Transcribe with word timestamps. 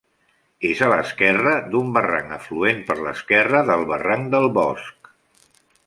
És 0.69 0.79
a 0.85 0.87
l'esquerra 0.91 1.53
d'un 1.75 1.91
barranc 1.99 2.33
afluent 2.39 2.81
per 2.89 2.99
l'esquerra 3.03 3.63
del 3.71 3.87
barranc 3.95 4.35
del 4.37 4.53
Bosc. 4.61 5.15